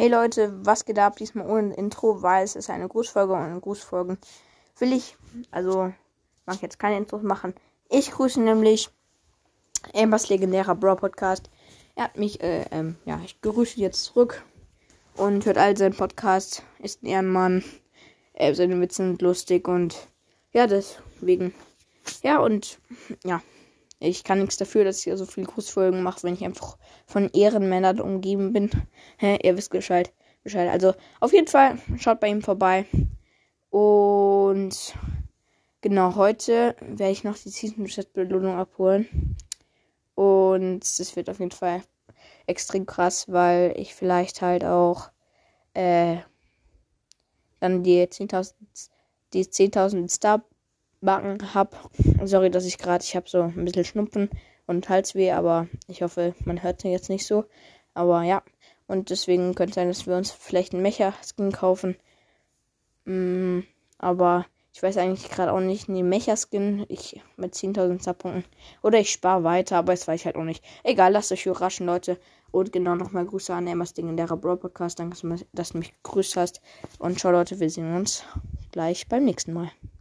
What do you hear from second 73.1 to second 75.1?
Grüße an Emmas Ding in der Bro Podcast.